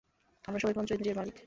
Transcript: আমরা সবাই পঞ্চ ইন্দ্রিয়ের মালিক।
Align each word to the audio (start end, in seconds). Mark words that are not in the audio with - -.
আমরা 0.45 0.59
সবাই 0.59 0.75
পঞ্চ 0.77 0.89
ইন্দ্রিয়ের 0.91 1.19
মালিক। 1.19 1.35